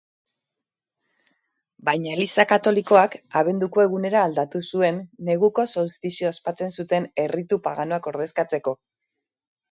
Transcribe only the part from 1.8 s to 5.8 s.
Baina Eliza Katolikoak abenduko egunera aldatu zuen, neguko